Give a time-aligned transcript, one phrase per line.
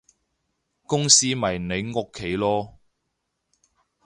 [0.87, 2.73] 公司咪你屋企囉